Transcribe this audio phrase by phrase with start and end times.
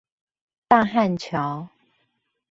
[0.67, 1.69] 大漢橋